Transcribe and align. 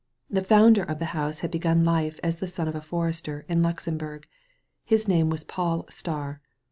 The 0.31 0.43
founder 0.43 0.81
of 0.81 0.97
the 0.97 1.05
house 1.13 1.41
had 1.41 1.51
begun 1.51 1.85
life 1.85 2.19
as 2.23 2.37
the 2.37 2.47
son 2.47 2.67
of 2.67 2.73
a 2.73 2.81
forester 2.81 3.45
in 3.47 3.61
Luxemburg. 3.61 4.25
His 4.83 5.07
name 5.07 5.29
was 5.29 5.43
Pol 5.43 5.83
Staar. 5.91 6.39